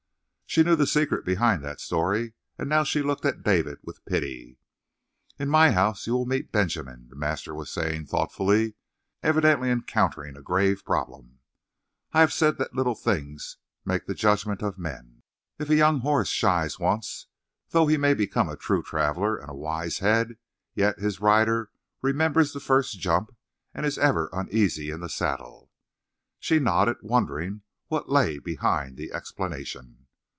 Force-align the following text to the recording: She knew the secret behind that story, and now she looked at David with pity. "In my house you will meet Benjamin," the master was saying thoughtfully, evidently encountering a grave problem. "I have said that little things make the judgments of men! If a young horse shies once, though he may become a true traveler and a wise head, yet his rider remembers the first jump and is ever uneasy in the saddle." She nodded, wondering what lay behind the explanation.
She 0.47 0.63
knew 0.63 0.75
the 0.75 0.85
secret 0.85 1.23
behind 1.23 1.63
that 1.63 1.79
story, 1.79 2.33
and 2.57 2.67
now 2.67 2.83
she 2.83 3.01
looked 3.01 3.23
at 3.23 3.41
David 3.41 3.77
with 3.83 4.03
pity. 4.03 4.57
"In 5.39 5.47
my 5.47 5.71
house 5.71 6.05
you 6.05 6.11
will 6.11 6.25
meet 6.25 6.51
Benjamin," 6.51 7.07
the 7.09 7.15
master 7.15 7.55
was 7.55 7.69
saying 7.71 8.07
thoughtfully, 8.07 8.73
evidently 9.23 9.71
encountering 9.71 10.35
a 10.35 10.41
grave 10.41 10.83
problem. 10.83 11.39
"I 12.11 12.19
have 12.19 12.33
said 12.33 12.57
that 12.57 12.75
little 12.75 12.95
things 12.95 13.59
make 13.85 14.07
the 14.07 14.13
judgments 14.13 14.61
of 14.61 14.77
men! 14.77 15.21
If 15.57 15.69
a 15.69 15.75
young 15.77 16.01
horse 16.01 16.27
shies 16.27 16.77
once, 16.77 17.27
though 17.69 17.87
he 17.87 17.95
may 17.95 18.13
become 18.13 18.49
a 18.49 18.57
true 18.57 18.83
traveler 18.83 19.37
and 19.37 19.49
a 19.49 19.55
wise 19.55 19.99
head, 19.99 20.35
yet 20.73 20.99
his 20.99 21.21
rider 21.21 21.71
remembers 22.01 22.51
the 22.51 22.59
first 22.59 22.99
jump 22.99 23.33
and 23.73 23.85
is 23.85 23.97
ever 23.97 24.29
uneasy 24.33 24.91
in 24.91 24.99
the 24.99 25.07
saddle." 25.07 25.71
She 26.41 26.59
nodded, 26.59 26.97
wondering 27.01 27.61
what 27.87 28.09
lay 28.11 28.37
behind 28.37 28.97
the 28.97 29.13
explanation. 29.13 29.99